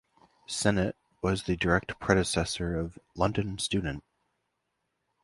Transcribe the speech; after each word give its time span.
"Sennet" 0.47 0.95
was 1.21 1.43
the 1.43 1.55
direct 1.55 1.99
predecessor 1.99 2.73
of 2.75 2.97
"London 3.15 3.59
Student". 3.59 4.03